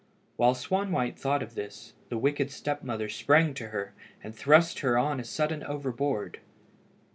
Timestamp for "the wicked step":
2.09-2.81